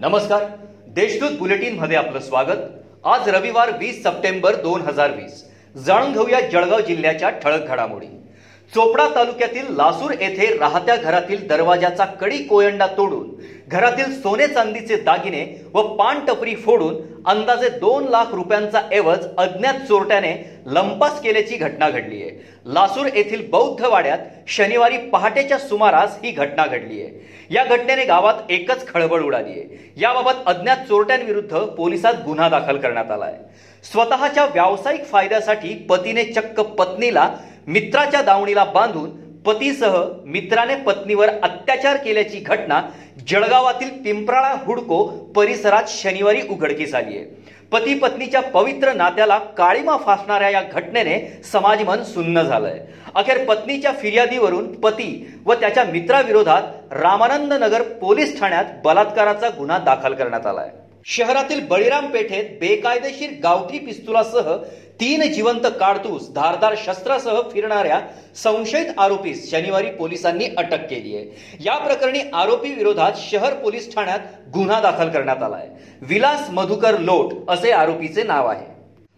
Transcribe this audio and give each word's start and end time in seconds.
नमस्कार. 0.00 0.44
देशदूत 0.86 1.38
बुलेटिनमध्ये 1.38 1.96
आपलं 1.96 2.20
स्वागत. 2.20 2.56
आज 3.04 3.28
रविवार 3.28 3.70
वीस 3.78 4.02
सप्टेंबर 4.02 4.54
दोन 4.54 4.80
हजार 4.80 5.10
वीस. 5.10 5.44
जाणून 5.76 6.12
घेऊया 6.12 6.40
जळगाव 6.40 6.80
जिल्ह्याच्या 6.80 7.30
ठळक 7.30 7.66
घडामोडी. 7.66 8.06
चोपडा 8.74 9.06
तालुक्यातील 9.14 9.66
लासूर 9.76 10.10
येथे 10.10 10.46
राहत्या 10.58 10.96
घरातील 10.96 11.46
दरवाजाचा 11.48 12.04
कडी 12.20 12.38
कोयंडा 12.38 12.86
तोडून 12.86 13.28
घरातील 13.68 14.20
सोने 14.22 14.46
चांदीचे 14.46 14.96
दागिने 14.96 15.44
व 15.74 15.82
पान 15.96 16.20
टपरी 16.26 16.54
फोडून 16.54 16.96
अंदाजे 17.26 17.68
दोन 17.68 18.08
लाख 18.08 18.34
रुपयांचा 18.34 18.80
ऐवज 18.92 19.26
अज्ञात 19.38 19.74
चोरट्याने 19.88 20.32
लंपास 20.66 21.20
केल्याची 21.22 21.56
घटना 21.56 21.88
घडली 21.90 22.22
आहे. 22.22 22.30
लासूर 22.66 23.06
येथील 23.14 23.46
बौद्ध 23.50 23.84
वाड्यात 23.84 24.18
शनिवारी 24.48 24.98
पहाटेच्या 25.12 25.58
सुमारास 25.58 26.18
ही 26.24 26.30
घटना 26.30 26.66
घडली 26.66 27.00
आहे. 27.02 27.26
या 27.50 27.64
घटनेने 27.64 28.04
गावात 28.04 28.50
एकच 28.50 28.86
खळबळ 28.88 29.22
उडाली 29.22 29.50
आहे. 29.50 29.92
याबाबत 29.96 30.46
अज्ञात 30.46 30.86
चोरट्यांविरुद्ध 30.88 31.58
पोलिसात 31.58 32.14
गुन्हा 32.26 32.48
दाखल 32.48 32.76
करण्यात 32.76 33.10
आला 33.10 33.24
आहे. 33.24 33.42
स्वतःच्या 33.92 34.44
व्यावसायिक 34.44 35.04
फायद्यासाठी 35.04 35.74
पतीने 35.90 36.24
चक्क 36.24 36.60
पत्नीला 36.60 37.30
मित्राच्या 37.68 38.20
दावणीला 38.22 38.64
बांधून 38.64 39.10
पतीसह 39.46 39.96
मित्राने 40.24 40.74
पत्नीवर 40.74 41.28
अत्याचार 41.42 41.96
केल्याची 41.96 42.38
घटना 42.38 42.80
जळगावातील 43.28 43.88
पिंपराळा 44.04 44.54
हुडको 44.66 45.04
परिसरात 45.36 45.82
शनिवारी 45.88 46.40
उघडकीस 46.50 46.94
आली 46.94 47.16
आहे. 47.16 47.24
पती 47.72 47.98
पत्नीच्या 47.98 48.40
पवित्र 48.42 48.92
नात्याला 48.92 49.38
काळीमा 49.38 49.96
फासणाऱ्या 49.96 50.50
या 50.50 50.62
घटनेने 50.72 51.40
समाजमन 51.44 52.02
सुन्न 52.02 52.42
झालंय. 52.42 52.80
अखेर 53.14 53.44
पत्नीच्या 53.44 53.92
फिर्यादीवरून 53.92 54.74
पती 54.80 55.40
व 55.44 55.54
त्याच्या 55.54 55.84
मित्राविरोधात 55.84 56.92
रामानंद 56.92 57.52
नगर 57.52 57.82
पोलीस 57.82 58.38
ठाण्यात 58.40 58.64
बलात्काराचा 58.84 59.48
गुन्हा 59.48 59.78
दाखल 59.78 60.14
करण्यात 60.14 60.46
आलाय. 60.46 60.70
शहरातील 61.08 61.60
बळीराम 61.66 62.06
पेठेत 62.12 62.58
बेकायदेशीर 62.60 63.30
गावठी 63.42 63.78
पिस्तुलासह 63.78 64.54
तीन 65.00 65.22
जिवंत 65.32 65.66
काडतूस 65.80 66.28
धारदार 66.34 66.74
शस्त्रासह 66.76 67.40
फिरणाऱ्या 67.52 68.00
संशयित 68.36 68.86
आरोपीस 68.98 69.50
शनिवारी 69.50 69.90
पोलिसांनी 69.90 70.46
अटक 70.56 70.84
केली 70.90 71.14
आहे. 71.16 71.56
या 71.64 71.76
प्रकरणी 71.76 72.20
आरोपी 72.32 72.72
विरोधात 72.74 73.12
शहर 73.20 73.54
पोलीस 73.54 73.94
ठाण्यात 73.94 74.20
गुन्हा 74.54 74.80
दाखल 74.80 75.08
करण्यात 75.08 75.42
आला 75.42 75.56
आहे 75.56 76.06
विलास 76.06 76.50
मधुकर 76.50 76.98
लोट 76.98 77.32
असे 77.50 77.70
आरोपीचे 77.72 78.22
नाव 78.22 78.46
आहे. 78.46 78.66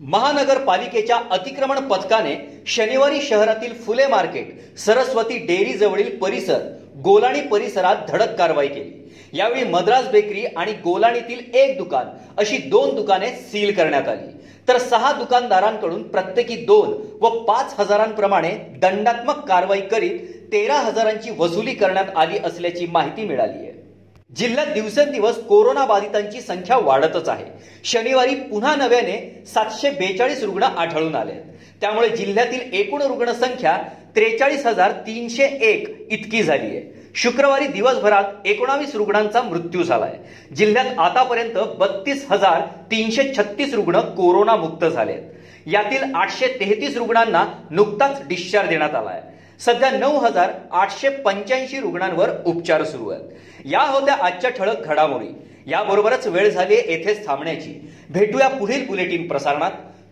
महानगरपालिकेच्या 0.00 1.18
अतिक्रमण 1.30 1.80
पथकाने 1.88 2.34
शनिवारी 2.66 3.20
शहरातील 3.22 3.74
फुले 3.82 4.06
मार्केट 4.06 4.78
सरस्वती 4.78 5.36
डेअरी 5.46 5.72
जवळील 5.72 6.16
परिसर 6.18 6.60
गोलाणी 7.02 7.40
परिसरात 7.40 7.96
धडक 8.08 8.34
कारवाई 8.38 8.68
केली. 8.68 9.00
यावेळी 9.32 9.64
मद्रास 9.64 10.08
बेकरी 10.08 10.44
आणि 10.44 10.72
गोलाणीतील 10.72 11.54
एक 11.54 11.76
दुकान 11.78 12.06
अशी 12.38 12.56
दोन 12.56 12.94
दुकाने 12.94 13.30
सील 13.30 13.74
करण्यात 13.74 14.08
आली. 14.08 14.32
तर 14.68 14.78
सहा 14.78 15.12
दुकानदारांकडून 15.12 16.02
प्रत्येकी 16.02 16.56
दोन 16.56 16.92
व 17.20 17.28
पाच 17.28 17.74
हजारांप्रमाणे 17.78 18.50
दंडात्मक 18.82 19.48
कारवाई 19.48 19.80
करीत 19.80 20.20
तेरा 20.52 20.74
हजारांची 20.74 21.30
वसुली 21.38 21.74
करण्यात 21.74 22.16
आली 22.16 22.38
असल्याची 22.38 22.86
माहिती 22.86 23.24
मिळाली 23.24 23.58
आहे. 23.58 23.72
जिल्ह्यात 24.36 24.66
दिवसेंदिवस 24.66 25.38
कोरोना 25.38 25.84
बाधितांची 25.84 26.40
संख्या 26.40 26.76
वाढतच 26.76 27.28
आहे. 27.28 27.44
शनिवारी 27.84 28.34
पुन्हा 28.34 28.74
नव्याने 28.76 29.44
सातशे 29.46 29.90
बेचाळीस 29.90 30.42
रुग्ण 30.42 30.62
आढळून 30.62 31.14
आले 31.14 31.32
त्यामुळे 31.80 32.08
जिल्ह्यातील 32.08 32.72
एकूण 32.72 33.02
रुग्णसंख्या 33.02 33.76
त्रेचाळीस 34.16 34.66
हजार 34.66 34.92
तीनशे 34.92 35.44
एक 35.44 36.06
इतकी 36.10 36.42
झाली 36.42 36.66
आहे. 36.66 36.92
शुक्रवारी 37.14 37.66
दिवसभरात 37.66 38.46
एकोणावीस 38.46 38.94
रुग्णांचा 38.94 39.42
मृत्यू 39.42 39.82
झालाय. 39.82 40.16
जिल्ह्यात 40.56 40.98
आतापर्यंत 40.98 41.58
बत्तीस 41.78 42.26
हजार 42.30 42.60
तीनशे 42.90 43.32
छत्तीस 43.38 43.74
रुग्ण 43.74 44.00
कोरोना 44.00 44.56
मुक्त 44.56 44.84
झाले 44.84 45.16
यातील 45.66 46.14
आठशे 46.14 46.46
तेहतीस 46.60 46.96
रुग्णांना 46.96 47.44
नुकताच 47.70 48.28
डिस्चार्ज 48.28 48.68
देण्यात 48.68 48.94
आलाय. 48.94 49.20
सध्या 49.60 49.90
नऊ 49.90 50.18
हजार 50.18 50.50
आठशे 50.72 51.08
पंच्याऐंशी 51.08 51.80
रुग्णांवर 51.80 52.30
उपचार 52.46 52.84
सुरू 52.84 53.08
आहेत. 53.08 53.30
या 53.64 53.80
होत्या 53.80 54.14
आजच्या 54.14 54.50
ठळक 54.50 54.80
घडामोडी. 54.80 55.28
याबरोबरच 55.66 56.26
वेळ 56.26 56.48
झाली 56.48 56.74
येथेच 56.74 57.26
थांबण्याची. 57.26 57.90
भेटूया 58.10 58.48
पुढील 58.48 58.86
बुलेटिन 58.86 59.28
प्रसारणात. 59.28 59.70